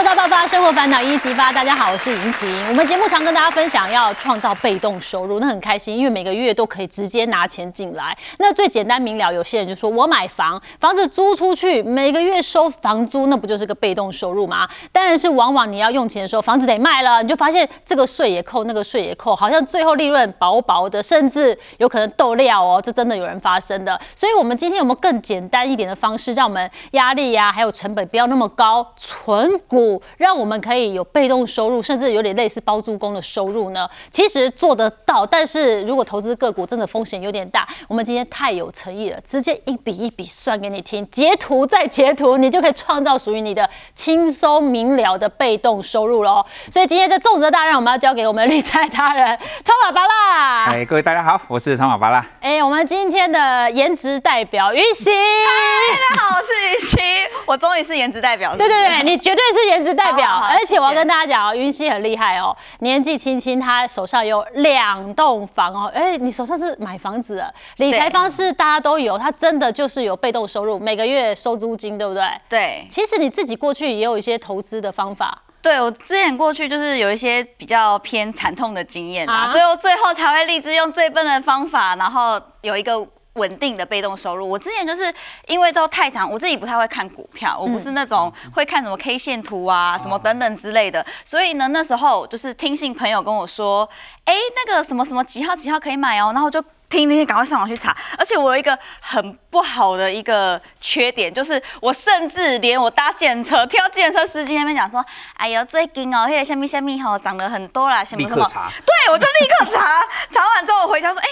[0.00, 1.52] 六到爆发，生活烦恼一一激发。
[1.52, 2.68] 大家好，我是莹婷。
[2.70, 8.16] 我们节目常跟大家分享要创造被动收入，那很开心，因为每个月都可以直接拿钱进来。
[8.38, 14.66] 那最简单明了，有些人就说我买房，房子租出去，每个月收房租，那不就是个被动收入吗？
[14.90, 24.00] 但是往往你要用钱的时候，房子得卖了，你就发现这个税也扣，那个税也扣，好像最后利润薄薄的，甚至有可能斗料哦，这真的有人发生的。
[24.16, 33.88] 所以，我们今天有没有更简单一点的方式，让我们压力呀，还有成本不要那么高，存股，让我们可以有被动收入，甚至有点类似包租公的收入呢？
[34.10, 46.44] 其实做得到，但是如果投资个股真的风险有点大，我们今天太有诚意了，直接一笔一笔算给你听，截图再截图，你就可以创造属于你的轻松明了的被动收入喽。
[46.70, 50.66] 所以今天这重责大任，我们要交给我们的理财达人超马巴拉。
[50.72, 52.26] 哎，各位大家好，我是超马巴拉。
[52.40, 56.98] 哎，我们今天的颜值代表于喜，大家好，我是于欣，
[57.46, 58.56] 我终于是颜值代表。
[58.56, 72.24] 对对对，你绝对是颜值代表，好好好而且我要跟大家讲哦，云溪很厉害哦，年纪轻轻，他手上有两栋房哦，哎，你手上是买房子了，理财方式大家都有，他真的就是有被动收入，每个月收租金，对不对？
[72.48, 72.86] 对。
[72.90, 83.06] 其实你自己过去也有一些投资的方法，对，我之前过去就是有一些比较偏惨痛的经验啊啊，所以我最后才会立志用最笨的方法，然后有一个。
[83.34, 85.12] 稳定的被动收入，我之前就是
[85.46, 93.88] 因为都太长，我自己不太会看股票，我不是那种会看什么 K 线图啊、什么等等之类的，所以呢，那时候就是听信朋友跟我说，
[94.24, 97.96] 哎，那个什么什么几号几号可以买哦，然后就听听，赶快上网去查。
[98.18, 108.44] 而且我有一个很不好的一个缺点，就是我甚至连我搭电车，听到电车司机那边讲说，哎呦，最近哦，那个虾米虾米吼涨了很多啦，什么什么，
[108.84, 111.28] 对我就立刻查，查完之后我回家说，哎、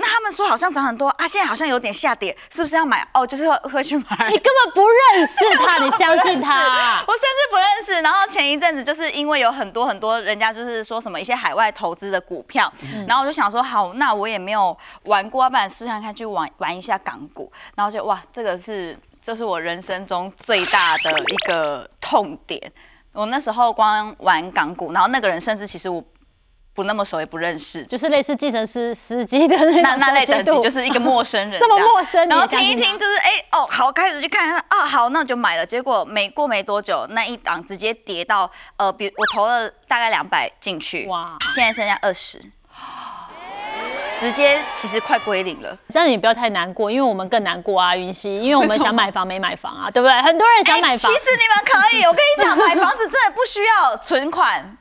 [0.00, 3.06] 那他们说好像涨很多啊，现在好像有点下跌，是不是要买？
[3.12, 4.04] 哦，就是会会去买。
[4.30, 7.02] 你根本不认识他， 你相信他？
[7.06, 8.00] 我甚至不认识。
[8.00, 12.72] 然后前一阵子就是因为有很多很多人家就是说什么一些海外投资的股票，
[13.08, 17.50] 然后我就想说好，那我也没有玩过，要不然试看看去玩玩一下港股。
[17.74, 22.72] 然后就哇，这个是这是我人生中最大的一个痛点。
[23.12, 26.00] 我那时候光玩港股，然后那个人甚至其实我
[26.78, 27.82] 不那么熟，也不认识。
[27.86, 35.66] 就是类似计程师司机的那那种那类等级就是一个陌生人， 这么陌生然后听一听，就是哎、哦好，开始去看看啊好，那我就买了。
[35.66, 41.18] 结果没过没多久，那一档直接跌到呃，比我投了大概两百进去，哇。
[41.22, 42.38] 哇，现在剩下二十，
[44.20, 45.76] 直接其实快归零了。
[45.92, 50.22] 这样你不要太难过，因为我们更难过啊，云溪，因为我们想买房没买房啊，对不对？
[50.22, 51.10] 很多人想买房。
[51.12, 54.76] 哎其，实你们可以，我跟你讲，买房子真的不需要存款，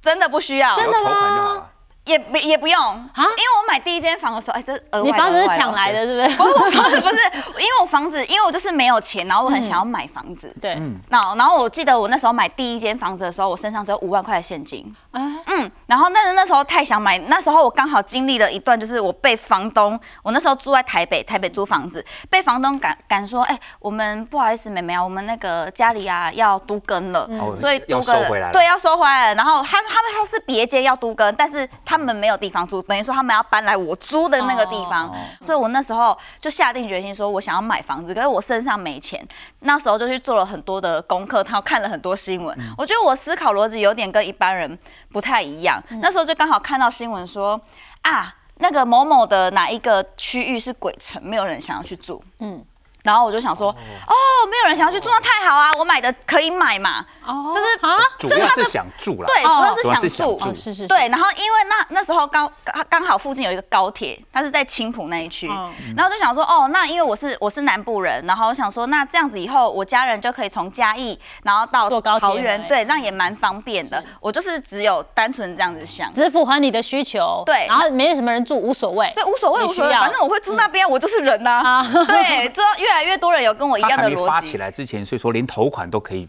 [0.00, 1.70] 真的不需要，真的款就吗好了。
[2.08, 5.92] 也不也不用啊，因为我买第一间房的时候，哎，这额外你房子是抢来。
[5.92, 6.36] 的，是不是？
[6.38, 7.16] 不是我房子不是，
[7.58, 10.54] 因为我房子，因为我就是没有钱，然后我很想要买房子。
[10.60, 14.94] 对，那然后我记得我那时候买第一间房子的时候，我身上只有五万块的现金。
[15.10, 29.34] 啊，嗯，然后但是那时候太想买，那时候我刚好经历了一段，就是我被房东，我那时候住在台北，台北租房子，被房东赶赶说，哎、我们不好意思，妹妹啊，我们那个家里啊要都更了，哦所以要都更收回来了对，要收回来了。
[29.34, 39.26] 然后他他们他是别间要都更，但是他们没有地方住，等于说他们要搬来我租的那个地方，哦所以我那时候就下定决心说，我想要买房子，可是我身上没钱。
[39.60, 42.56] 那时候就去做了很多的功课，然后看了很多新闻。
[42.76, 44.78] 我觉得我思考逻辑有点跟一般人
[45.10, 45.82] 不太一样。
[46.00, 47.60] 那时候就刚好看到新闻说
[48.02, 52.22] 啊，那个某某的哪一个区域是鬼城，没有人想要去住。
[52.38, 52.64] 嗯嗯。
[53.08, 54.14] 然后我就想说，哦，
[54.50, 55.72] 没有人想要去住，那太好啊！
[55.78, 65.72] 我买的可以买嘛，哦，就是啊，主要是想住了，对，主哦要是想住，哦，是是，是，对，然后因为那那时候刚刚刚好附近有一个高铁，它是在青浦那一区，哦。
[65.96, 74.04] 然后就想说，哦，那因为我是我是南部人，然后我想说，那这样子以后我家人就可以从嘉义，然后到坐高铁桃园，对，那也蛮方便的。
[74.20, 76.12] 我就是只有单纯这样子想。
[76.12, 81.86] 只符合你的需求，对然后没什么人住，无所谓，对，无所谓，无所谓，反正我会住那边，我就是人呐、啊。
[82.06, 86.28] 对，知道越来越多人有跟我一样的逻辑，发起来之前，所以说连头款都可以。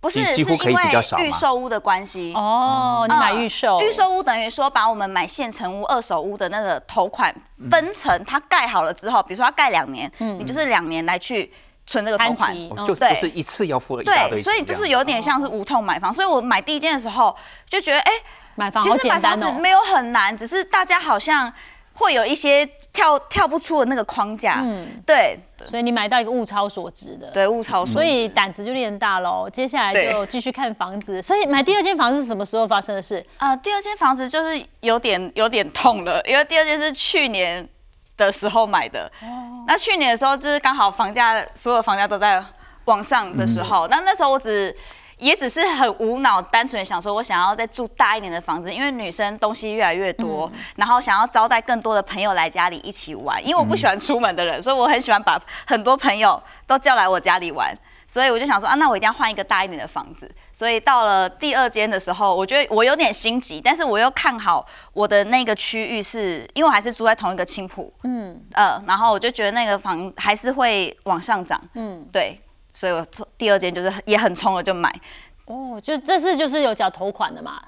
[0.00, 2.32] 不是几乎可以是因为比较少嘛预售屋的关系。
[2.32, 7.34] 哦，你买预售，嗯预售屋等于说把我们买现成屋、二手屋的那个头款
[7.68, 11.52] 分成，它盖好了之后，比如说它盖两年，你就是两年来去
[11.84, 12.56] 存这个头款。
[12.86, 16.14] 就不是一次要付了一大堆对，所以就是有点像是无痛买房。
[16.14, 17.36] 所以我买第一间的时候
[17.68, 18.12] 就觉得，哎，
[18.54, 21.52] 买房其实买房子没有很难，只是大家好像
[21.98, 24.60] 会有一些跳跳不出的那个框架。
[24.62, 25.38] 嗯，对。
[25.66, 27.92] 所以你买到一个物超所值的，对，物超所值。
[27.92, 29.50] 所以胆子就练大喽。
[29.52, 30.26] 接下来就对。
[30.26, 33.24] 继续看房子，所以买第二间房子是什么时候发生的事？
[33.38, 37.68] 啊、第二间房子就是有点有点痛了，因为第二间是去年
[38.16, 39.10] 的时候买的。
[39.20, 39.64] 哦。
[39.66, 42.40] 那去年的时候就是刚好房价所有房价都在
[42.84, 44.74] 往上的时候，那、那时候我只
[45.18, 53.44] 也只是很无脑，单纯想说我想要再住大一点的房子，因为女生东西越来越多，然后想要招待更多的朋友来家里一起玩。
[53.44, 57.76] 因为我不喜欢出门的人，所以我很喜欢把很多朋友都叫来我家里玩。
[58.10, 60.30] 所以我就想说啊，那我一定要换一个大一点的房子。
[60.50, 72.40] 所以到了第二间的时候，我觉得我有点心急，但是我又看好我的那个区域是，因为我还是住在同一个青浦，嗯，呃，然后我就觉得那个房还是会往上涨，嗯，对，
[72.78, 73.04] 所以我
[73.36, 74.88] 第二件就是也很冲了就买。
[75.46, 77.60] 哦，就这次就是有缴头款的嘛。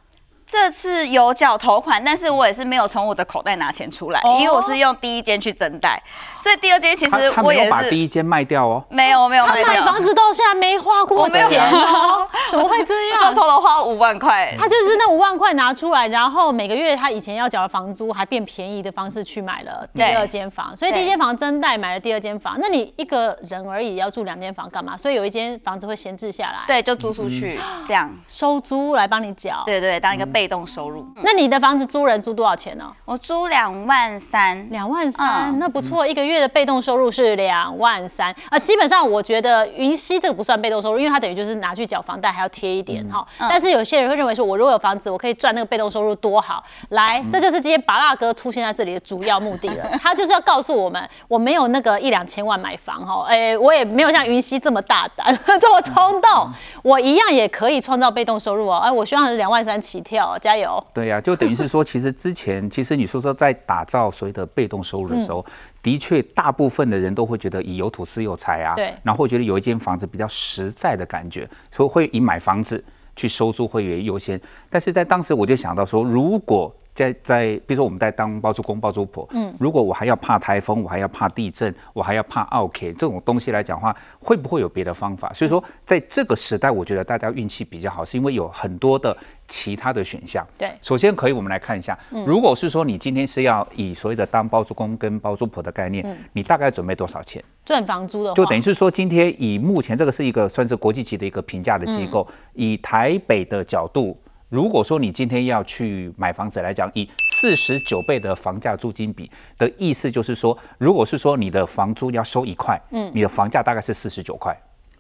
[0.50, 6.02] 这次有缴头款，但是我也是没有从我的口袋拿钱出来，因为我是用第一间去增贷，
[6.40, 8.84] 所以第二间其实我也是把第一间卖掉哦。
[8.88, 13.32] 没有没有，他买房子到现在没花过钱哦， 怎么会这样？
[13.32, 22.56] 偷偷花五万块，他就是那五万块拿出来，然后每个月他以前要缴的房租还变便宜的方式去买了第二间房，所以第一间房增贷买了第二间房。
[22.60, 24.96] 那你一个人而已要住两间房干嘛？
[24.96, 28.10] 所以有一间房子会闲置下来，对，就租出去这样。
[28.26, 31.06] 收租来帮你缴，对对，当一个被动收入。
[31.16, 32.90] 那你的房子租人租多少钱呢？
[33.04, 38.58] 我租两万三，两万三，那不错，一个月的被动收入是两万三啊。
[38.58, 43.22] 基本上我觉得云溪这个不算被动收入，因为它等于就是拿去缴房贷还要贴一点哈。
[43.38, 46.64] 但是有些人会认为说，我如果有房子，我可以赚那个被动收入多好。
[46.88, 49.90] 来，这就是今天拔蜡哥出现在这里的主要目的了。
[50.00, 56.50] 他就是要告诉我们，我没有那个一两千万买房哈，哎，我也没有像云溪这么大胆， 这么冲动，
[56.82, 58.78] 我一样也可以创造被动收入哦。
[58.78, 60.82] 哎，我希望是两万三起跳，加油。
[60.94, 61.10] 对。
[61.10, 65.44] 呀，就等于是说，其实之前，其实你说说在打造所谓的被动收入的时候，
[65.82, 72.82] 的确大部分的人都会觉得以有土是有财啊，对，然后会觉得有一间房子比较实在的感觉，所以会以买房子
[73.16, 74.40] 去收租会为优先。
[74.68, 85.32] 但是在当时我就想到说，如果在在，比如说我们在当包租公包租婆，嗯，如果我还要怕台风，我还要怕地震，我还要怕 OK 这种东西来讲话，会不会有别的方法？
[85.32, 89.16] 所以说，在这个时代，我觉得大家运气比较好，是因为有很多的
[89.48, 90.46] 其他的选项。
[90.58, 96.04] 对，首先可以我们来看一下，如果是说你今天是要以所谓的当包租公跟包租婆的概念，
[96.34, 98.34] 你大概准备多少钱赚房租的？
[98.34, 104.14] 就等于是说，今天以目前这个是一个算是国际级的一个评价的机构，以台北的角度。
[104.50, 107.08] 如果说你今天要去买房子来讲，以
[107.40, 114.54] 四十九倍的房价租金比的意思就是说，如果是说你的房租要收一块，嗯，你的房价大概是四十九块，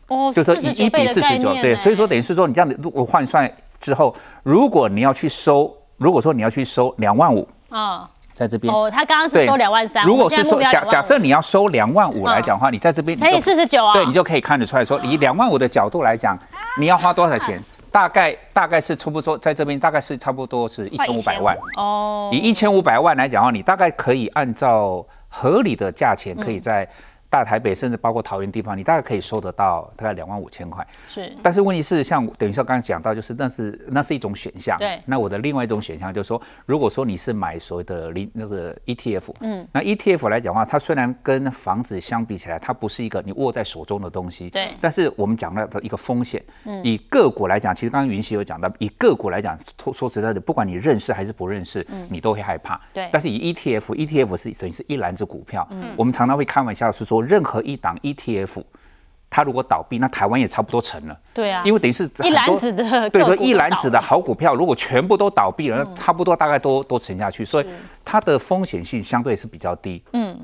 [0.06, 4.14] 哦，就是以一比四十九，对，所以说等于是说你这样子我换算之后，
[4.44, 8.72] 如果你要去收，如果说你要去收两万五，啊，在这边。
[8.72, 16.38] 哦，他刚刚是收两万三，如果是说假假设你要收两万五来讲的话，你在这边乘以四十九啊，对你就可以看得出来说，以两万五的角度来讲，
[16.78, 17.60] 你要花多少钱？
[17.90, 22.30] 大概大概是差不多在这边，大概是差不多是一千五百万哦。
[22.32, 26.88] 以一千五百万来讲的话，你大概可以按照合理的价钱，可以在。
[27.30, 30.84] 大台北甚至包括桃园地方，你大概可以收得到大概两万五千块。
[31.06, 34.76] 是，但是问题是，像等于说刚刚讲到，就是那是那是一种选项。
[34.78, 35.00] 对。
[35.06, 44.50] 那我的另外一种选项就是说，如果说你是买所谓的零那个 ETF，嗯，那 ETF 来讲的话，它虽然跟房子相比起来，它不是一个你握在手中的东西。
[44.50, 44.70] 对。
[44.80, 52.80] 但是我们讲到的一个风险，嗯，以个股来讲，其实刚刚云溪有讲到，以个股来讲，说说实在的，不管你认识还是不认识，嗯，你都会害怕。
[52.92, 53.08] 对。
[53.12, 57.96] 但是以 ETF，ETF 是等于是一篮子股票，嗯，我们常常会开玩笑是说，任何一档。
[58.02, 58.62] ETF，
[59.28, 61.18] 它如果倒闭，那台湾也差不多成了。
[61.32, 67.66] 对啊，因为等于是一篮子的，对，说一篮子的好股票，如果全部都倒闭了，那差不多大概都都沉下去，所以
[68.04, 70.02] 它的风险性相对是比较低。
[70.12, 70.36] 嗯，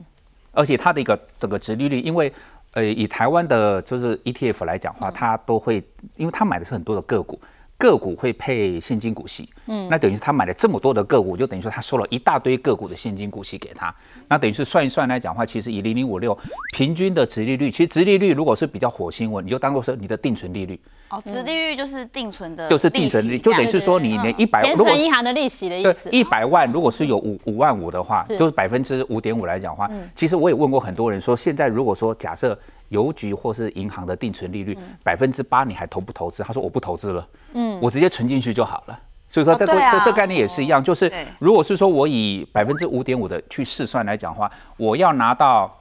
[0.52, 2.32] 而且它的一个整个殖利率，因为
[2.74, 5.82] 呃，以台湾的就是 ETF 来讲话，它都会，
[6.16, 7.40] 因为它买的是很多的个股。
[7.78, 13.94] 个股会配现金股息，嗯，那等于是他买了这么多的个股，就等于说他收了一大堆个股的现金股息给他，
[14.28, 16.36] 那等于是算一算来讲话，其实以零零五六
[16.74, 20.80] 平均的值利率，其实值利率如果是比较火星文，你就当做是你的定存利率。
[21.10, 32.58] 哦，值利率就是定存的，就是定存利，就等于是说你连一百，如果银行的利息的意思，一百万如果是有五五万五的话，就是百分之五点五来讲话，其实我也问过很多人说，现在如果说假设。
[32.88, 36.42] 邮局或是银行的定存利率百分之八，你还投不投资？
[36.42, 38.98] 他说我不投资了，嗯，我直接存进去就好了。
[39.28, 45.74] 所以说这个这这概念也是一样，就是如果是说我以百分之五点五的去试算来讲的话，我要拿到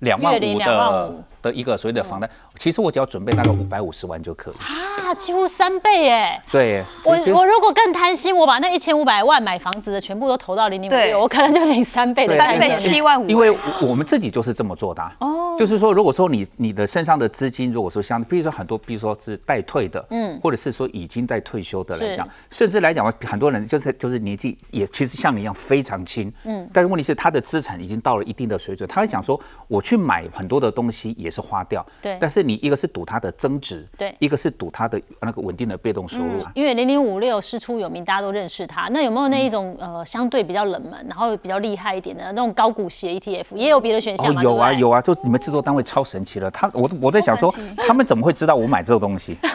[0.00, 2.28] 两万五的的一个所谓的房贷，
[2.58, 4.54] 其实我只要准备大概五百五十万就可以。
[4.54, 6.42] 啊，几乎三倍耶。
[6.50, 13.26] 对，我我如果更贪心，我把那一千五百万买房子的全部都投到零零五六，我可能就领三倍的三倍七万五。
[13.28, 15.56] 因为我们自己就是这么做的哦。
[15.58, 44.42] 就是说，如果说你你的身上的资金，如果说像，比如说很多，比如说是待退的，嗯，或者是说已经在退休的来讲，甚至来讲，很多人就是就是年纪也其实像你一样非常轻，嗯，但是问题是他的资产已经到了一定的水准，他会想说，我去买很多的东西也是花掉，对，但是你一个是赌它的增值，对，一个是赌它的那个稳定的被动收入，因为零零五六师出有名，大家都认识它，那有没有那一种呃相对比较冷门，然后比较厉害一点的那种高股息 ETF，也有别的选项吗？
[44.42, 49.36] 有啊有啊，就你们制作单位超神奇了，他我我在想说，他们怎么会知道我买这个东西？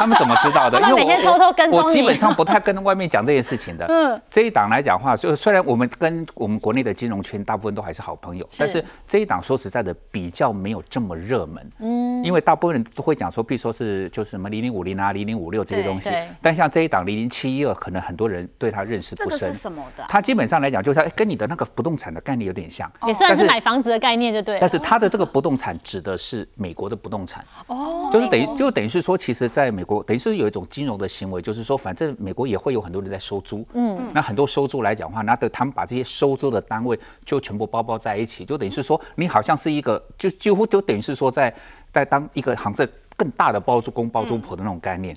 [0.00, 0.80] 他们怎么知道的？
[0.80, 3.84] 因为每天偷偷跟我基本上不太跟外面讲这件事情的。
[3.92, 11.70] 嗯，这一档来讲话，就虽然我们跟我们国内的金融圈大部分都还是好朋友，但是这一档说实在的比较没有这么热门。
[11.80, 16.10] 嗯，因为大部分人都会讲说，比如说是就是什么零零五零啊、零零五六这些东西，
[16.40, 19.52] 但像这一档零零七一二，可能很多人对它认识不深。
[19.52, 20.04] 是什么的？
[20.08, 24.58] 它基本上来讲，就是跟你的那个不动产的概念有点像，也算是买房子的概念，就对。
[24.60, 27.44] 但是它的这个不动产指的是美国的不动产。
[27.66, 30.66] 哦，就是等于就等于是说，其实在美国，等于是有一种。
[30.70, 41.52] 金融的行为就是说，反正美国也会有很多人在收租，嗯，那很多收租来讲话，那的他们把这些收租的单位就全部包包在一起，就等于是说，你好像是一个，就几乎就等于是说，在
[41.92, 45.16] 在当一个行业更大的包租公包租婆的那种概念。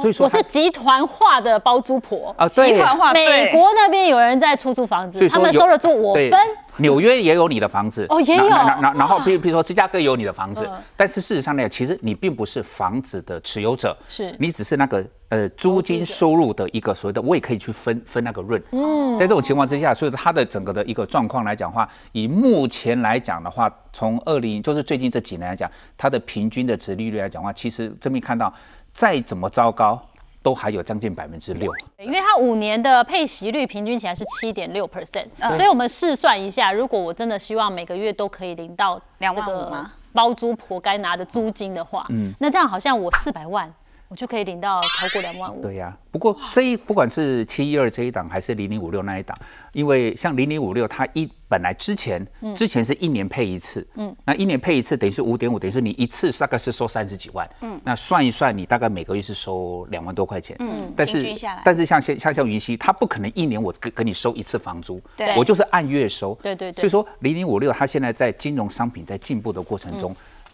[0.00, 3.12] 所以说我是集团化的包租婆啊，集团化。
[3.14, 6.32] 美国那边有人在出租房子，他们收了租我分。
[6.76, 8.46] 纽约也有你的房子哦，也有。
[8.48, 18.62] 然然然后，比比如说芝加哥有你的房子，但是事实上呢，其实你并不是房子的持有者，是你只是那个呃租金收入的一个所谓的，我也可以去分分那个润。
[18.72, 28.52] 嗯，在这种情况之下，所以它的整个的一个状况来讲话，以目前来讲的话，从二零就是最近这几年来讲，它的平均的值利率来讲话，其实这边看到。
[28.92, 30.00] 再怎么糟糕，
[30.42, 39.92] 都还有将近百分之六，因为它五年的配息率平均起来是七点六 percent，所以我们试算一下，如果我真的希望每个月都可以领到两万五吗？
[40.12, 43.72] 包租婆该拿的租金的话，嗯，那这样好像我四百万。
[44.10, 45.62] 我就可以领到超过两万五。
[45.62, 49.38] 对呀，不过这一不管是七一二这一档还是零零五六那一档，
[49.72, 52.26] 因为像零零五六，它一本来之前
[52.56, 61.24] 之前是一年配一次，嗯，那一年配一次等于是五点五，等于是你一次大概是收三十几万，嗯，那算一算，你大概每个月是收两万多块钱，嗯，但是
[61.64, 70.12] 但是像像像像云溪，它不可能一年我给给你收一次房租，对，我就是按月收，对对对，所以说零零五六它现在在金融商品在进步的过程中。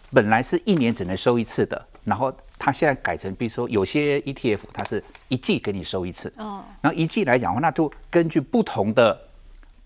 [0.09, 9.17] 本来是一年只能收一次的，然后它现在改成，比如说有些 ETF 它是一季给你收一次，哦，然后一季来讲的话，那就根据不同的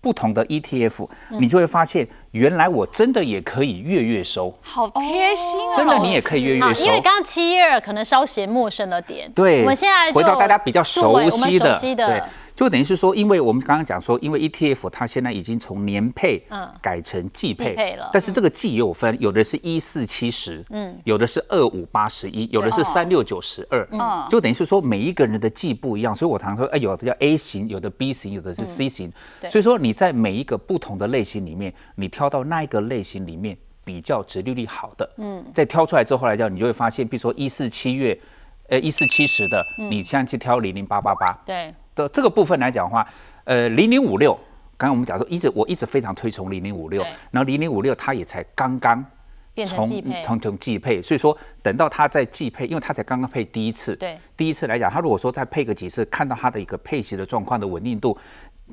[0.00, 12.22] 不同的 ETF，你就会发现，原来我真的也可以月月收，好贴心哦，真的你也可以月月收，因为刚刚七月可能稍嫌陌生了点，对，我们现在回到大家比较熟悉的，对。
[12.54, 29.10] 就等于是说，因为我们刚刚讲说，因为 ETF 它现在已经从年配嗯改成季配了，但是这个季也有分，有的是一四七十，嗯，有的是二五八十一，有的是三六九十二，嗯，就等于是说每一个人的季不一样，所以我常说，哎，有的叫 A 型，有的 B 型，有的是 C 型，
[29.50, 38.18] 所以说你在每一个不同的类型里面，你挑到那一个类型里面比较值利率好的，嗯，再挑出来之后来讲，你就会发现，比如说一四七月，
[38.68, 41.74] 呃一四七十的，你现在去挑零零八八八，对。
[41.94, 43.06] 的这个部分来讲的话，
[43.44, 44.34] 呃，零零五六，
[44.76, 49.04] 刚刚我们讲说，一直我一直非常推崇零零五六，然后零零五六它也才刚刚
[49.66, 49.86] 从
[50.22, 58.16] 从从季配，所以说等到它在季配，因为它才刚刚配第一次，对，第一次来讲，它如果说再配个几次，看到它的一个配息的状况的稳定度。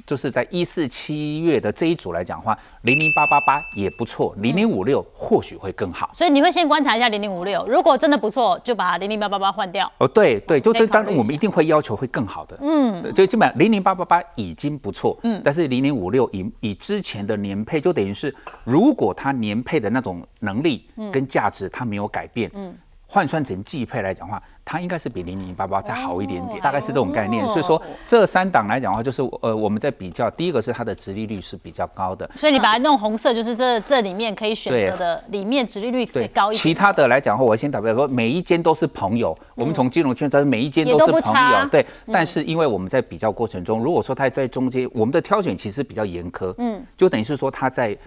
[0.05, 6.09] 就是在一四七月的这一组来讲话，零零八八八也不错，零零五六或许会更好。
[6.13, 9.91] 所以你会先观察一下零零五六，如果真的不错，就把零零八八八换掉。
[9.97, 12.57] 哦，对对，就这当然我们一定会要求会更好的。
[12.61, 22.75] 嗯，就基本上零零八八八已经不错，嗯，但是零零五六以以之前的年配，就等于是如果它年配的那种能力跟价值它没有改变，嗯。
[23.11, 24.39] 换算成季配来讲话，
[24.71, 27.43] 它应该是比零零八八再好一点点，大概是这种概念。
[27.47, 32.29] 所以说这三档来讲的话，就是呃我们在比较，第一个是它的殖利率是比较高的。
[32.35, 36.61] 所以你把它弄红色，就是这这里面可以选择的里面殖利率最高一点。
[36.61, 41.83] 其他的来讲的话，我先打比方说，每一间都是朋友，我们从金融圈，每一间都是朋友，对。
[42.13, 47.97] 但是因为我们在比较过程中，如果说它在中间，我们的挑选其实比较严苛，嗯，就等于是说它在。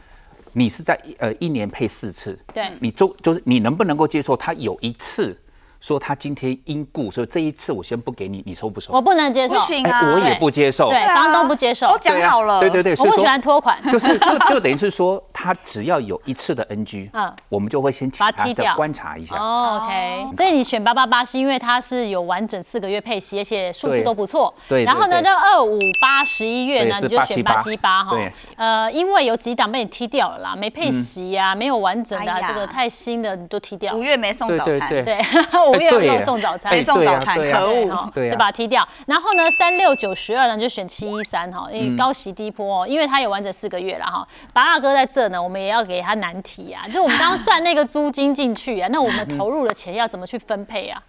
[0.54, 5.34] 你是在呃一年配四次，对，你就就是你能不能够接受他有一次
[5.82, 8.90] 说他今天因故，所以这一次我先不给你，你收不收？
[8.94, 15.52] 我不能接受，不行啊，我也不接受，对，房东不接受，都讲好了，对对对，我不喜欢拖款，就是就就等于是说他。
[15.64, 18.74] 只要有一次的 NG，嗯 嗯，我们就会先请它的把它踢掉。
[18.74, 19.36] 观察一下。
[19.36, 24.52] 哦，OK，所以你选八八八是因为它是有完整四个月配息，而且数字都不错。
[24.68, 28.10] 对对然后呢，那二五八十一月呢，你就选八是七八哈。
[28.10, 28.32] 对。
[28.56, 34.02] 呃，因为有几档被你踢掉了啦，没配息啊，没有完整的啊，哎这个太新的你都踢掉五。
[34.02, 35.02] 月没送早餐，对。
[35.02, 35.18] 对对，
[35.72, 36.76] 五月没有送早餐哎。
[36.76, 37.88] 没送早餐，可恶。
[37.88, 38.86] 哈对啊就把它踢掉。
[39.06, 44.26] 然后呢，三六九十二呢就选七一三哈，因嗯为高息低波哦，因为它有完整四个月了哈。
[44.52, 51.02] 八大哥在这呢，我们也要给他难题啊，就我们刚刚算那个租金进去啊，那我们投入的钱要怎么去分配啊？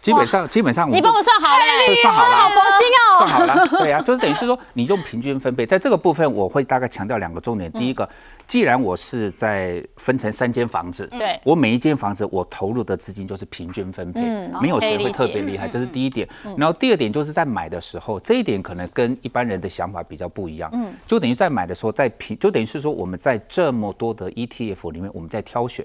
[0.00, 2.36] 基本上基本上我你帮我算好嘞，就算好了。
[2.36, 3.18] 好佛心哦。
[3.18, 7.70] 算好了， 对啊，就是等于是说你用平均分配，在这个部分我会大概强调两个重点。
[7.72, 8.08] 第一个，
[8.46, 11.38] 既然我是在分成三间房子，对。
[11.44, 14.20] 我每一间房子我投入的资金就是平均分配，
[14.60, 16.28] 没有谁会特别厉害，这是第一点。
[16.56, 25.84] 然后第二点就是在买的时候，这一点可能跟一般人的想法比较不一样，嗯，就等于在买的时候，在平就等于是说我们在这么多的 ETF 里面，我们在挑选。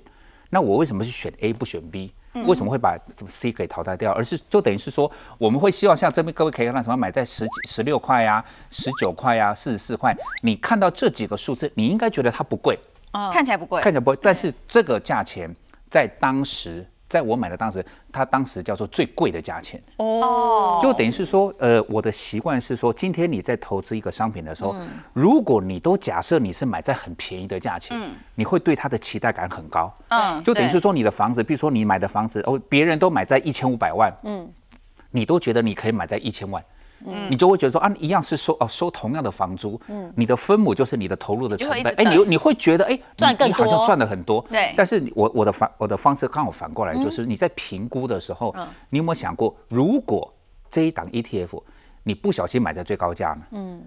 [0.50, 2.14] 那我为什么是选 A 不选 B？
[2.46, 2.98] 为什么会把
[3.30, 4.12] C 给淘汰掉？
[4.12, 12.78] 而是就等于是说，我们会希望像这边各位可以看到什么买在十、十六块呀、十九块呀、四十四块，你看到这几个数字，你应该觉得它不贵，
[13.32, 15.54] 看起来不贵，看起来不贵，但是这个价钱
[15.90, 19.82] 在当时，在我买的当时，它当时叫做最贵的价钱。
[19.98, 24.76] 哦，就等于是说，呃，我的习惯是说，今天你在投资一个商品的时候，
[25.14, 27.98] 如果你都假设你是买在很便宜的价钱，
[28.36, 29.92] 你会对它的期待感很高。
[30.10, 34.50] 嗯就等于是说，你的房子，比如说你买的房子，哦，别人都买在一千五百万，嗯，
[35.12, 36.64] 你都觉得你可以买在一千万。
[37.30, 43.86] 你就会觉得说啊，一样是收哦收同样的房租，嗯，你的分母就是你的投入的成本，哎，你你会觉得哎，你赚更你好像多。
[43.86, 44.74] 赚了很多，对。
[44.76, 48.56] 但是我我的反我的方式刚好反过来，就是你在评估的时候，
[48.90, 50.34] 你有没有想过，如果
[50.70, 51.62] 这一档 ETF
[52.04, 53.42] 你不小心买在最高价呢？
[53.52, 53.82] 嗯，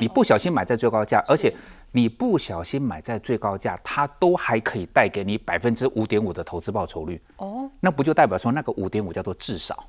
[0.00, 1.52] 你不小心买在最高价，而且
[1.90, 7.20] 你不小心买在最高价，它都还可以带给你百分之五点五的投资报酬率。
[7.36, 9.84] 哦，那不就代表说那个五点五叫做至少？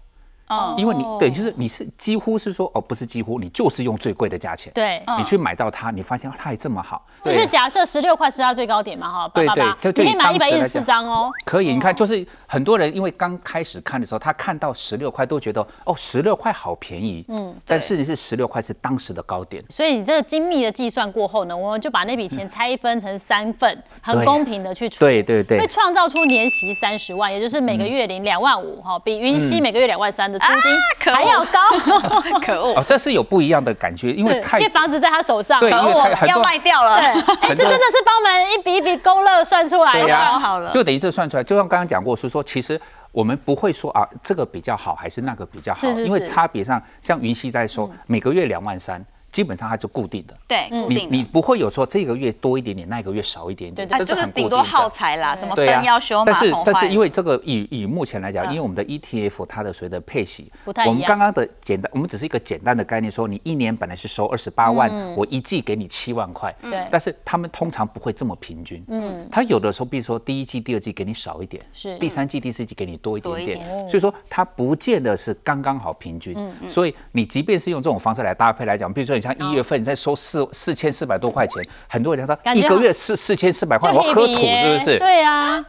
[0.54, 11.32] 嗯，因为你等于就是你是几乎是说哦，不是几乎，你就是用最贵的价钱，对，你去买到它，你发现它还这么好，就是假设十六块是它最高点嘛哈，八对对你可以买一百一十四张哦。
[11.46, 19.64] 可以，你看，就是很多人因为刚开始看的时候，他看到十六块都觉得哦，十六块好便宜，嗯，但事实是十六块是当时的高点。
[19.70, 25.24] 所以你这个精密的计算过后呢，我们就把那笔钱拆分成三份，很公平的去处理。
[25.24, 25.60] 对对对。
[25.60, 31.14] 会创造出年息三十万，也就是每个月领两万五哈，比云溪每个月两万三的租金。
[31.14, 31.60] 还要高。
[32.40, 32.80] 可恶。
[32.80, 35.60] 哦，，这是有不一样的感觉，因为太因为房子在他手上。
[35.60, 39.92] 对可因为太很多恶，要卖掉了，对，哎，这真的是帮我们一笔一笔勾勒算出来
[40.40, 40.72] 好了。
[40.72, 42.80] 就等于这算出来，就像刚刚讲过，是说其实
[43.12, 50.34] 我们不会说啊这个比较好还是那个比较好，因为差别上，像云溪在说每个月两万三，基本上它就固定的。
[50.48, 51.18] 对，固你定的。
[51.18, 51.24] 你。
[51.34, 54.88] 不会有说这个月多一点点，那个月少一点点，对对啊，这个顶多耗。
[54.94, 58.50] 材啦，什么灯要修，马但是但是因为这个以以目前来讲，嗯。
[58.50, 60.94] 因为我们的 ETF 它的随的配息不太一，样。
[60.94, 66.70] 我们刚刚的简单，我们只是一个简单的概念，说你一年本来是收二十八万，我一季给你七万块，嗯。
[66.70, 66.86] 对。
[66.92, 71.98] 但是他们通常不会这么平均，嗯，他有的时候，比如说第一季、第二季给你少一点，是。
[71.98, 73.58] 第三季、第四季给你多一点点。
[73.58, 76.38] 点，所以说它不见得是刚刚好平均，
[76.70, 85.00] 所以你即便是用这种方式来搭配来讲，比如说你像一月份你在收四四千四百多块钱，很多人说一个月四四千四百块，我喝土是不是？
[85.00, 85.66] 对啊，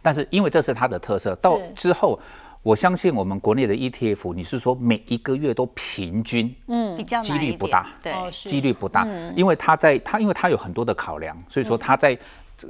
[0.00, 2.18] 但是因为这是它的特色，到之后，
[2.62, 6.96] 我相信我们国内的 ETF，你是说每一个月都平均，嗯。
[6.96, 12.18] 比较几难一点率不大对，几率不大，因为它在它因为它有很多的考量，所以说它在。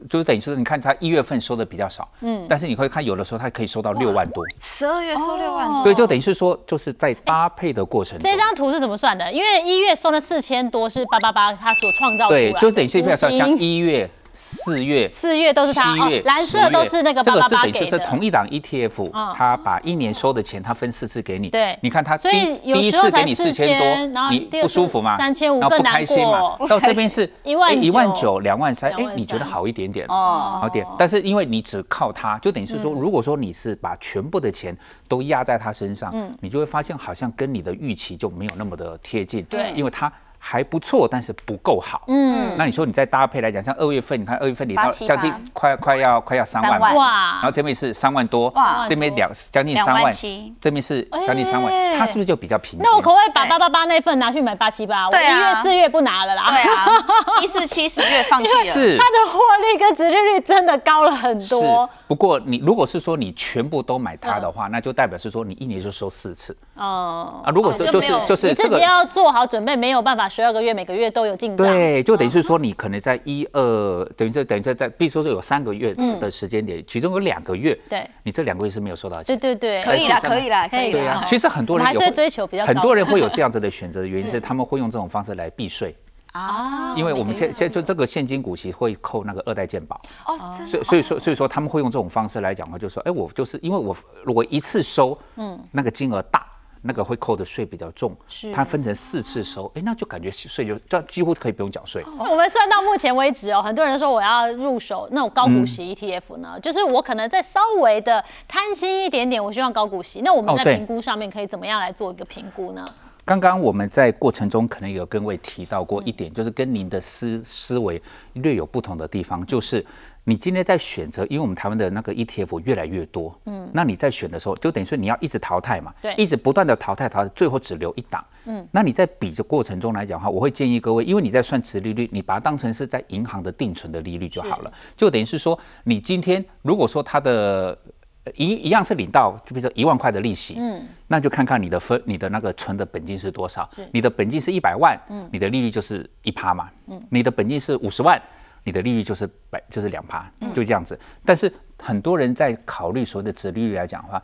[0.08, 9.30] 就是等于是你看它一月份收的比较少，嗯，但是你会看有的时候它可以收到六万多，十二月收六万哦多，对，就等于是说就是在搭配的过程中这，张图是怎么算的？
[9.30, 21.48] 因为一月收了四千多是八八八他所创造出来对，的，就等于是比如说像一月、四月、四月都是他，七月、哦，蓝色10月都是那个这个是等于是同一档 ETF，嗯它把一年收的钱，它分四次给你。
[21.48, 25.16] 对你看它所以第第一有时候才次给你四千多，你不舒服嘛？
[25.16, 26.68] 次3500然后不更难开心嘛过？
[26.68, 30.86] 到这边是一 万一万九九、两万三，哎，你觉得好一点点哦好点。
[30.98, 39.44] 但是因为你只靠它，就等于是说，如果说你是把全部的钱都压在它身上，你就会发现好像跟你的预期就没有那么的贴近。
[39.44, 40.12] 对因为它。
[40.46, 42.02] 还不错，但是不够好。
[42.06, 46.94] 嗯，那你说你再搭配来讲，像二月份，你看二月份你到878将近快快要快要三万。
[46.94, 47.32] 哇。
[47.36, 48.86] 然后这边是三万多，哇。
[48.86, 50.12] 这边两将近三万。
[50.60, 51.98] 这边是将近三万，哎。
[51.98, 52.78] 它是不是就比较平？
[52.82, 55.08] 那我可不可以把八八八那份拿去买八七八？
[55.08, 56.50] 我一月、四月不拿了啦。
[56.50, 56.86] 对啊，
[57.42, 58.98] 一四七十月放弃了，是。
[58.98, 61.54] 它的获利跟殖利率真的高了很是。
[61.54, 67.50] 多。，不过你如果是说你全部都买它的话，那就代表是说你一年就收四次嗯，啊。
[67.54, 71.66] 如果是就是就是这个你自己要做好准备，没有办法十二个月每个月都有进账。
[71.66, 79.38] 对，就等于是说你可能在一二，等于是等于在在，比如说是有三个月的时间点，其中有两个月，对你这两个月是没有收到钱。
[79.38, 81.22] 对对对，可以啦，可以啦，可以对啊，。
[81.26, 85.96] 其实很多人还是追求比较很多人会有这样子的选择的原因是他们会用这种方式来避税，
[86.32, 96.44] 啊因为我们现现就这个现金股息会扣那个二代健保，哦，所以所以说所以说他们会用这种方式来讲的话，就说哎我就是因为我如果一次收，嗯，那个金额大。
[96.86, 102.04] 那个会扣的税比较重，是它分成四次收，哎，那就感觉税就这几乎可以不用缴税。
[102.18, 110.20] 我们算到目前为止哦，很多人说我要入手那种高股嗯息 ETF 呢，就是我可能再稍微的贪心一点点，我希望高股息。
[110.20, 112.84] 那我们在评估上面可以怎么样来做一个评估呢？
[113.24, 118.02] 刚刚我们在过程中可能有跟位提到过一点，就是跟您的思思维
[118.34, 119.82] 略有不同的地方，就是
[120.26, 126.14] 你今天在选择，因为我们台湾的那个 ETF 越来越多，嗯，那你在选的时候，就等于说你要一直淘汰嘛，对。
[126.14, 137.78] 一直不断的淘汰淘汰，最后只留一档，嗯，那你在比的过程中来讲的话，我会建议各位，因为你在算值利率，你把它当成是在银行的定存的利率就好了，就等于是说，你今天如果说它的
[138.24, 143.68] 呃一一样是领到，就比如说一万块的利息，嗯，那就看看你的分，你的那个存的本金是多少。
[143.92, 148.20] 你的本金是一百万，嗯，你的利率就是一趴嘛，嗯，你的本金是五十万，
[148.64, 150.98] 你的利率就是百就是两趴，就这样子。
[151.24, 154.22] 但是很多人在考虑所谓的折利率来讲的话，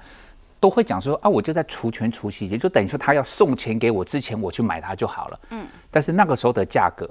[0.59, 5.67] 都会讲说啊，我就在除权除息，也就等于说他要送钱给我之前，我去买它就好了，嗯。
[5.91, 7.09] 但是那个时候的价格，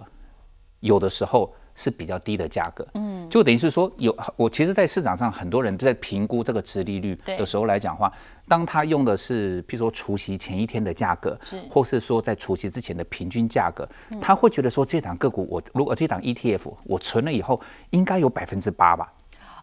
[0.80, 8.12] 有的时候是比较低的价格，嗯，就等于是说有我其实，在市场上很多人都在评估这个殖利率的时候来讲话，
[8.50, 11.40] 当他用的是譬如说除夕前一天的价格，
[11.70, 13.88] 或是说在除夕之前的平均价格，
[14.20, 17.62] 他会觉得说这档个股我如果这档 ETF 我存了以后
[17.92, 19.10] 应该有百分之八吧，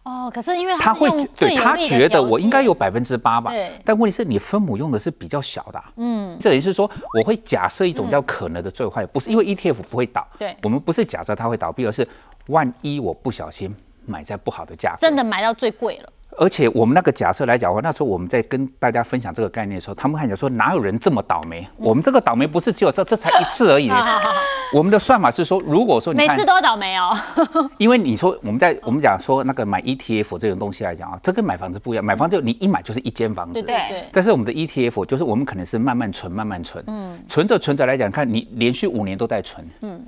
[0.07, 10.55] 哦，可是因为他会觉对他觉得我应该有百分之八吧对，但问题是你分母用的是比较小的、嗯，这等于是说我会假设一种叫可能的最坏，不是因为 ETF 不会倒，对。
[10.63, 12.07] 我们不是假设它会倒闭，而是
[12.47, 16.09] 万一我不小心买在不好的价格，真的买到最贵了。
[16.37, 21.67] 而且我们那个假设来讲的话，那时候我们在跟大家分享这个概念的时候，他们还讲说哪有人这么倒霉？
[21.77, 23.91] 我们这个倒霉不是只有这这才一次而已。
[24.73, 27.17] 我们的算法是说，如果说你每次，都倒霉哦。
[27.79, 40.05] 因为你说我们在我们讲说那个买 ETF 这种东西来讲啊，这跟买房子不一样，买房子你一买就是一间房子，对对对，但是我们的 ETF 就是我们可能是慢慢存，慢慢存，嗯，存着存着来讲，看你连续五年都在存，嗯，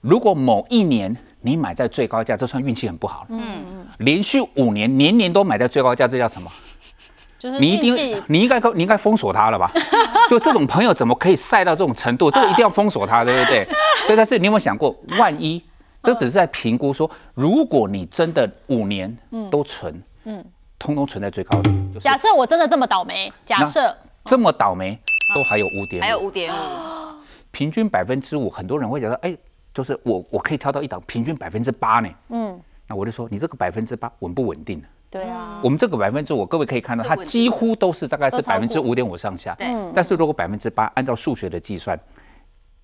[0.00, 1.14] 如果某一年
[1.46, 6.50] 你买在最高价，这算运气很不好了，嗯嗯，连续五年年年都买在最高价，这叫什么？
[7.38, 9.70] 就是你一定，你应该你应该封锁他了吧？
[10.28, 12.30] 就这种朋友怎么可以晒到这种程度？
[12.30, 13.68] 这个 一定要封锁他，对不对？
[14.08, 15.62] 对，但是你有没有想过，万一
[16.02, 19.14] 这只是在评估说，如果你真的五年
[19.50, 20.44] 都存，嗯，
[20.78, 24.98] 通通存在最高点，就是假设我真的这么倒霉，假设这么倒霉，
[25.34, 26.56] 都还有五点，还有五点五，
[27.50, 29.36] 平均百分之五，很多人会觉得，哎，
[29.76, 34.82] 就是我我可以挑到一档平均百分之八呢，嗯，那我就说你这个百分之八稳不稳定？
[35.10, 39.54] 对啊，我们这个百分之我，各位可以看到，它几乎都是大概是百分之五点五上下。
[39.56, 39.66] 对。
[39.92, 41.98] 但是如果百分之八，按照数学的计算，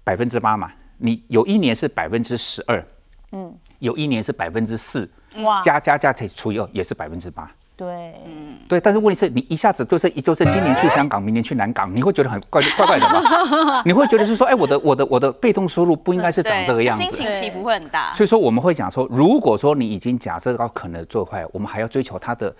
[0.05, 2.87] 百分之八嘛，你有一年是百分之十二，
[3.31, 7.51] 嗯，有一年是百分之四，哇，加加加才除以二，也是百分之八。
[7.75, 13.83] 对，嗯对，但是问题是你一下子就是就是今年去香港，明年去南港，你会觉得很怪怪怪的吧？
[13.85, 17.03] 你会觉得是说，哎，我的我的我的被动收入不应该是长这个样子。
[17.03, 18.13] 心情起伏会很大。
[18.15, 22.55] 所以说我们会讲说，如果说你已经假设到可能做坏，我们还要追求它的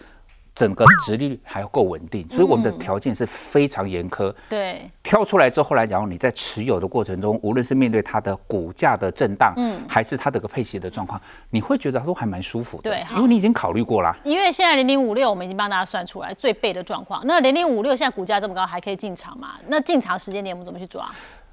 [0.55, 4.33] 整个值利率还要够稳定，所以我们的条件是非常严苛。
[4.49, 14.15] 对，挑出来之后来讲，你在持有的过程中，无论是面对它的股价的震荡，嗯，还是它的个配息的状况，你会觉得都还蛮舒服的，对因为你已经考虑过啦。
[14.25, 17.23] 因为现在零零五六我们已经帮大家算出来最背的状况。
[17.27, 19.55] 那零零五六现在股价这么高，还可以进场吗？
[19.69, 21.11] 那进场时间点我们怎么去抓？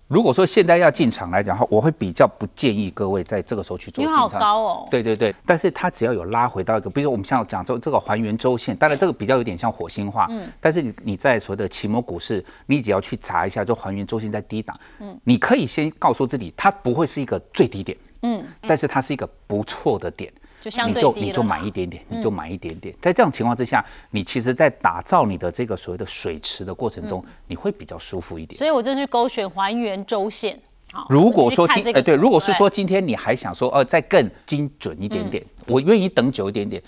[0.09, 4.39] 如果说现在要进场来讲的话，我会比较不建议各位在这个时候去做因为好进场。
[4.41, 4.87] 高哦。
[4.89, 22.93] 对对对，但是它只要有拉回到一个，比如说我们像讲说这个还原周线，当然这个比较有点像火星化，嗯，但是你你在所谓的期末股市，你只要去查一下，就还原周线在低档，嗯，你可以先告诉自己，它不会是一个最低点，嗯，但是它是一个不错的点，就相你对你就买一点点，你就买一点点。
[22.99, 28.57] 在这种情况之下，你其实在打造你的这个所谓的水池的过程中，你会比较舒服一点。
[28.57, 30.59] 所以我就去勾选还原周线。
[30.91, 36.81] 好，如果说今呃对，如果是说今天你还想说呃再更精准一点点，我愿意等久一点点。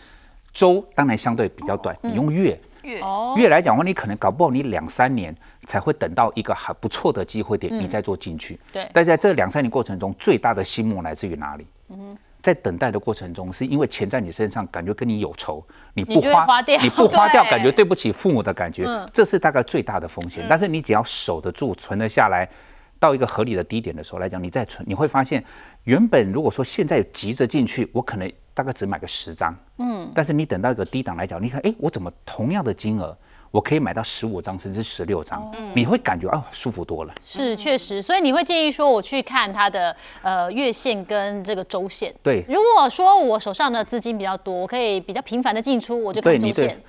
[0.54, 5.34] 周当然相对比较短，你用月月哦，月来讲的话，你可能搞不好你两三年
[5.66, 8.60] 才会等到一个还不错的机会点，你再做进去。
[8.74, 11.66] 对但在这两三年过程中，最大的心魔来自于哪里？
[12.42, 20.46] 在等待的过程中，是因为钱在你身上，感觉跟你有仇，你不花，花掉你不花掉，感觉对不起父母的感觉，这是大概最大的风险。
[20.50, 22.50] 但是你只要守得住，存得下来，
[23.00, 25.44] 到一个合理的低点的时候来讲，你再存，你会发现，
[25.84, 33.16] 原本如果说现在急着进去，我可能大概只买个十张，嗯，但是你等到一个低档来讲，你看，哎，我怎么同样的金额？
[33.52, 37.14] 我可以买到十五张甚至十六张，你会感觉啊舒服多了。
[37.26, 42.14] 是确实，所以你会建议说我去看它的呃月线跟这个周线。
[42.24, 46.82] 对，如果说我手上的资金比较多，我可以比较频繁的进出，我就看周线。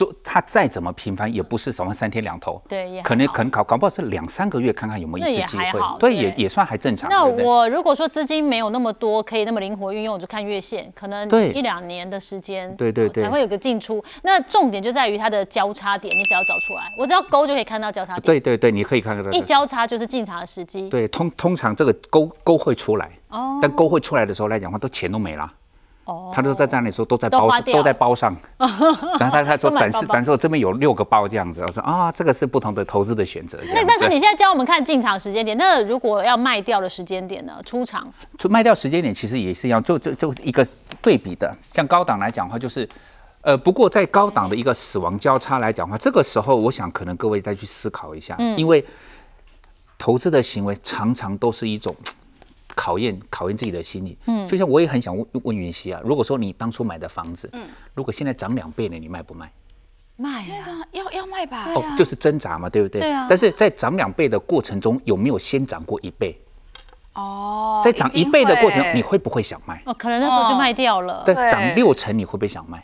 [0.00, 7.10] 做它再怎么频繁，也不是什么三天两头，对，可能可能搞搞不好是两三个月看看有没有一次机会，对，也也算还正常。
[7.10, 14.02] 那我如果说资金没有那么多，可以那么灵活运用，我就看月线，可能一两年的时间，对对对，才会有个进出。
[14.22, 18.22] 那重点就在于它的交叉点，你只要找出来，我只要勾就可以看到交叉点。
[18.22, 20.88] 对对对，你可以看到一交叉就是进场的时机。
[20.88, 25.52] 对，通通常这个勾勾会出来，哦，但勾会出来的时候来讲话，都钱都没了。
[26.34, 33.58] 他都在那里说都在包都在包上， 然后他他说展示展示这边有六个包这样子，我说啊这个是不同的投资的选择。
[33.74, 37.52] 那但是你现在教我们看进场时间点，那如果要卖掉的时间点呢？
[37.64, 38.06] 出场
[38.38, 40.66] 出卖掉时间点其实也是一样，就就就一个
[41.02, 41.54] 对比的。
[41.72, 42.88] 像高档来讲的话，就是
[43.42, 48.84] 呃不过在高档的一个死亡交叉来讲的话，这个时候我想可能各位再去思考一下，因为
[49.98, 51.94] 投资的行为常常都是一种。
[52.80, 59.52] 考验考验自己的心理，嗯，就像我也很想问问云溪啊，如果说你当初买的房子，嗯，如果现在涨两倍了，你卖不卖？
[60.16, 61.74] 卖啊，要要卖吧？
[61.74, 63.02] 哦，就是挣扎嘛，对不对？
[63.02, 63.26] 对啊。
[63.28, 66.40] 但是在涨两倍的过程中，有没有先涨过一倍？
[67.12, 69.82] 哦，在涨一倍的过程，你会不会想卖？
[69.84, 71.22] 哦，可能那时候就卖掉了。
[71.26, 72.82] 但涨六成，你会不会想卖？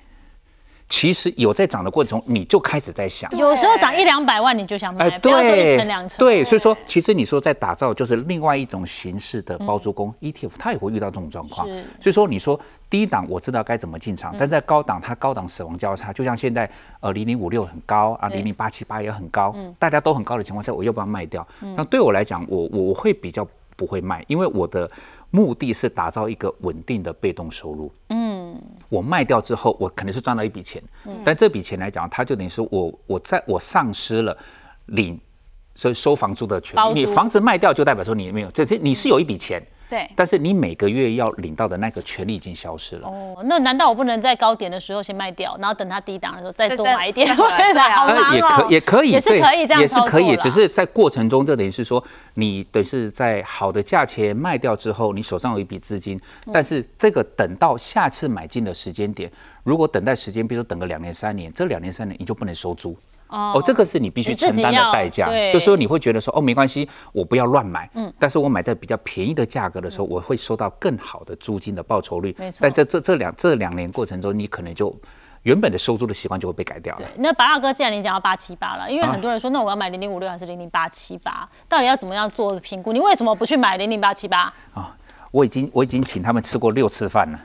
[0.89, 6.19] 其实有在涨的过程中，你就开始在想，有时候涨一两百万你就想买，不要说一层两层。
[6.19, 11.67] 对，所以说其实你说在打造就是另外一种形式的包租公 ETF，它也会遇到这种状况。
[12.01, 16.71] 所以说你说低档我知道该怎么进场，但在高档它高档死亡交叉，就像现在
[17.01, 21.47] 呃零零五六很高啊，零零八七八也很高，大家都很高的情况下，我要不要卖掉？
[21.77, 23.47] 那对我来讲，我我会比较
[23.77, 24.91] 不会卖，因为我的。
[25.33, 27.93] 目的是打造一个稳定的被动收入。
[28.09, 28.26] 嗯，
[28.89, 30.83] 我卖掉之后，我肯定是赚到一笔钱。
[31.05, 34.37] 嗯，但这笔钱来讲，它就等于说我我在我丧失了
[34.87, 35.21] 领
[35.75, 37.01] 所以收房租的权利。
[37.01, 39.63] 你房子卖掉，就代表说你没有，这这你是有一笔钱。
[39.89, 43.09] 对，但是你每个月要领到的那个权利已经消失了。
[43.09, 47.29] 哦，那难道我不能在高点的时候先卖掉，然后等它低档的时候再多买一点？
[47.37, 52.03] 对啊，也可也可以，也是可以这样也是可以，只是在过程中，这等于是说，
[52.35, 56.21] 你等是在好的价钱卖掉之后，你手上有一笔资金，
[56.53, 59.31] 但是这个等到下次买进的时间点，
[59.63, 62.97] 如果等待时间，比如说等个两年三年，这两年三年你就不能收租。
[63.29, 72.59] 哦，这个是你必须承担的代价，就说你会觉得说，哦，没关系，我不要乱买，嗯，但是我买在比较便宜的价格的时候，我会收到更好的租金的报酬率，没错。
[72.61, 74.95] 但这这这两这两年过程中，你可能就
[75.43, 77.03] 原本的收租的习惯就会被改掉了。
[77.03, 82.93] 对，那白大哥，既然你讲到八七八了，因为很多人说，那我要买零零五六还是零零八七八，到底要怎么样做评估？
[82.93, 84.53] 你为什么不去买零零八七八？
[84.75, 84.97] 啊？
[85.37, 87.39] 我已经我已经请他们吃过六次饭了，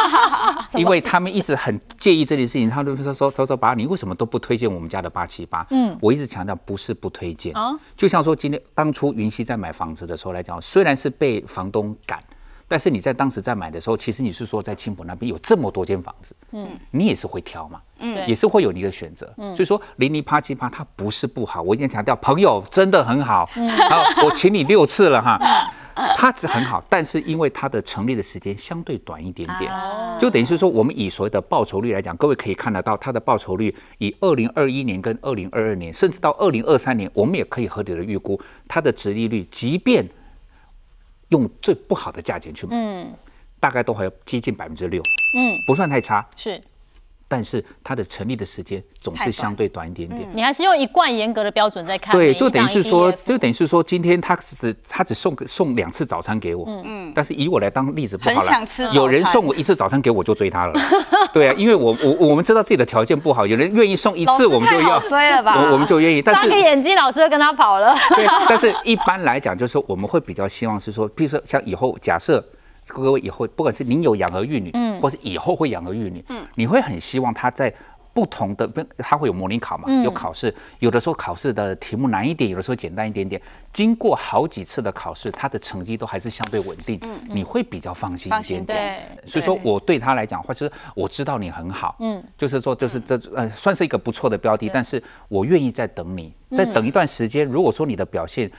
[0.72, 2.70] 因为他们一直很介意这件事情。
[2.70, 5.66] 他们说说说说，爸，你为什么都不推荐我们家的八七八？
[5.68, 7.78] 嗯，我一直强调不是不推荐啊。
[7.94, 12.18] 就像说今天当初云溪在买房子的时候来讲，虽然是被房东赶，
[12.66, 19.30] 但是你在当时在买的时候，其实你是说在青浦那边有这么多间房子，嗯，你也是会挑嘛，嗯，也是会有你的选择。
[19.36, 23.44] 嗯，所以说零零八七八它不是不好，我一定强调，朋友真的很好。
[23.90, 25.38] 好，我请你六次了哈。
[26.16, 29.72] 它是很好，但是因为它的成立的时间相对短一点点，
[30.20, 40.08] 就等于是说，我们以所谓的报酬率来讲，各位可以看得到，它的报酬率以二零二一年跟二零二二年，甚至到二零二三年，我们也可以合理的预估它的值利率，即便
[41.28, 43.12] 用最不好的价钱去买，嗯，
[43.58, 45.02] 大概都还要接近百分之六，
[45.36, 46.62] 嗯，不算太差，是。
[47.30, 50.26] 但是它的成立的时间总是相对短一点点。
[50.32, 52.14] 你还是用一贯严格的标准在看。
[52.14, 56.64] 对，就等于是说，就等于是说，今天他只他只送送两次早餐给我。
[56.66, 57.12] 嗯嗯。
[57.14, 58.66] 但是以我来当例子不好了。
[58.92, 60.72] 有人送我一次早餐给我就追他了。
[61.30, 65.70] 对啊，因为我我我们知道自己的条件不好，有人愿意送一次我们就要追了吧？
[65.70, 66.22] 我们就愿意。
[66.22, 67.94] 但是个眼睛老师就跟他跑了。
[68.16, 72.42] 对，但是一般来讲，就是说我们会比较希望是说，比如说像以后假设。
[72.88, 77.72] 各位以后不管是您有养儿育女，嗯，或是以后会养儿育女，嗯，你会很希望他在
[78.12, 83.40] 不同的不，他会有模拟考嘛，有考试，有的时候考试的题目难一点，有的时候简单一点点。
[83.72, 89.18] 经过好几次的考试，他的成绩都还是相对稳定，嗯，你会比较放心一点点。
[89.24, 97.46] 所以说我对他来讲，或者我知道你很好，嗯，就是说就是这呃算是一个不错的标的，但是我愿意再等你，再等一段时间。
[97.46, 98.50] 如果说你的表现，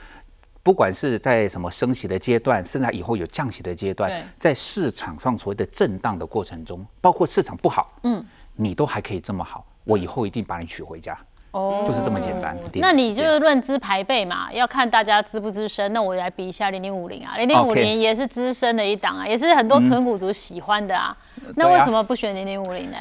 [0.62, 8.24] 不管是在什么升息的阶段，甚至以后有降息的阶段，在市场上所谓的震荡的过程中，包括市场不好，嗯，
[8.56, 11.16] 你都还可以这么好，我以后一定把你娶回家。
[11.52, 15.92] 哦就是这么简单那你就是论资排辈嘛，要看大家资不资深。
[15.92, 21.16] 那我来比一下零零五零啊，零零五零也是资深的一档啊，也是很多纯股族喜欢的啊。
[21.56, 22.96] 那为什么不选零零五零呢？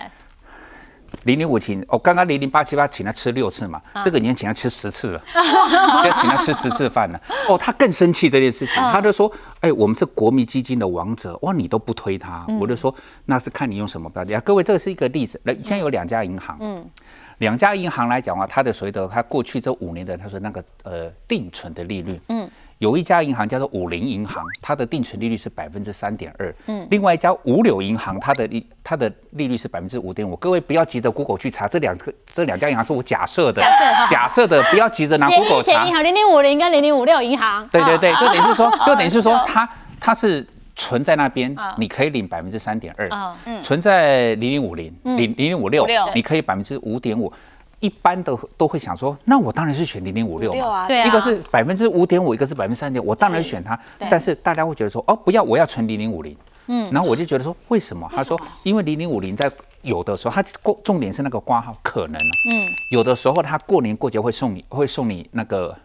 [1.25, 5.21] 零零五请，哦、刚刚零零八七八请他吃六次嘛，啊这个已经请他吃十次了，
[6.05, 7.21] 要请他吃十次饭了。
[7.47, 12.45] 哦，他更生气这件事情，嗯他就说：“哎、我们是国民基金的王者，哇，你都不推他。
[12.47, 12.93] 嗯我就说
[13.25, 15.39] ：“那是看你用什么标的啊。”各位，这个是一个例子。
[15.43, 16.85] 那现在有两家银行，嗯，
[17.39, 22.49] 两家银行来讲的话，它的所谓的它过去这五年的，他说那个呃定存的利率，嗯。
[22.79, 26.55] 有一家银行叫做五菱银行，它的定存利率是百分之三点二。
[26.67, 30.33] 嗯，另外一家五柳银行，它的利它的利率是百分之五点五。
[30.37, 33.61] 各位不要急着 Google 去查，这两个这两家银行是我假设的，
[34.09, 35.93] 假设的，不要急着拿 Google 查银。
[35.93, 37.67] 行零零五零跟零零五六银行。
[37.67, 47.29] 对对对，啊就等于是说，就等于是说，它它是存在那边啊，你可以领百分之三点二啊；存在零零五零、零零零五六你可以百分之五点五。
[47.79, 50.55] 一般的都会想说，那我当然是选零零五六嘛。
[50.57, 51.07] 六啊，对啊。
[51.07, 53.79] 一个是百分之五点五，一个是百分之三点，我当然选它。
[53.97, 56.35] 但是大家会觉得说，哦，不要，我要存零零五零。
[56.67, 58.09] 嗯，然后我就觉得说，为什么？
[58.13, 62.15] 他说，因为零零五零在有的时候，它过重点是那个挂号可能、
[62.51, 65.75] 嗯，有的时候他过年过节会送你，会送你那个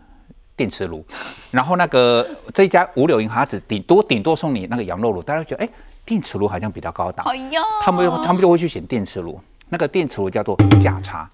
[0.56, 1.04] 电磁炉，
[1.50, 5.68] 然后那个这一家五柳银行，它只顶多顶多送你那个羊肉炉，大家觉得，哎，
[6.04, 9.40] 电磁炉好像比较高档，哎呦，他们他们就会去选电磁炉。
[9.70, 11.28] 那个电磁炉叫做价差，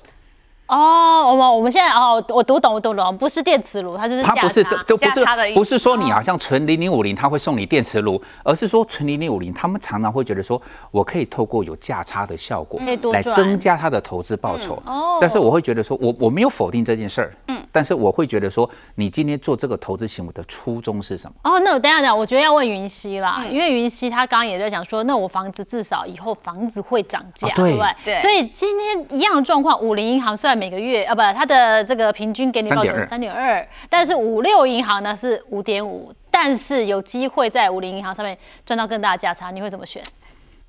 [0.71, 12.81] 哦，我们我们现在哦，我读懂我读懂，不是电磁炉，它就是它不是这都不是不是说你好像存零零五零，他会送你电磁炉，而是说存零零五零，他们常常会觉得说，我可以透过有价差的效果
[13.13, 14.81] 来增加他的投资报酬。
[14.87, 21.35] 哦但是我会觉得说，我我没有否定这件事儿，嗯，但是我会觉得说，你今天做这个投资行为的初衷是什么？
[21.45, 27.95] 哦，那我等一下讲，我觉得要问云溪啦，因为云溪他刚刚也在讲说，那我房子至少以后房子会涨价，啊对对不对？
[28.05, 40.03] 对所以今天一样的状况，五菱银行虽然每个月啊不，它的这个平均给你报酬3.2三点二，但是五六银行呢是五点五，但是有机会在五菱银行上面赚到更大的价差，你会怎么选？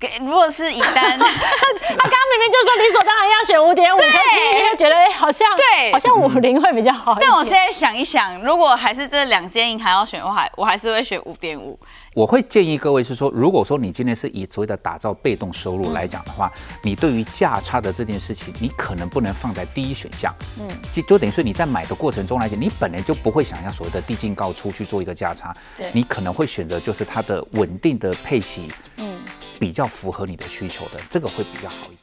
[0.02, 4.18] 给如果是乙单， 他刚刚明明就说理所当然要选五点五，可是
[4.58, 5.92] 你会觉得哎、好像对。
[5.92, 7.28] 好像五零会比较好一点。
[7.28, 11.78] 但我现在想一想，如果还是这两间银行要选的话，我还是会选五点五。
[12.14, 16.50] 我会建议各位是说，如果说你今天是以所谓的打造被动收入来讲的话，
[16.82, 20.34] 你对于价差的这件事情，你可能不能放在第一选项。
[20.58, 25.54] 嗯，就就等于是你在买的过程中来讲，你本来就不会想要所谓的低进高出去做一个价差。
[25.76, 29.20] 对，你可能会选择就是它的稳定的配息，嗯，
[29.62, 32.01] 比较符合你的需求的，这个会比较好一点。